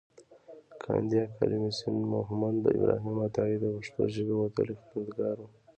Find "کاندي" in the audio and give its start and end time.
0.83-1.17